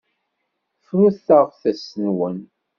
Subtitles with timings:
[0.85, 2.37] Frut taɣtest-nwen.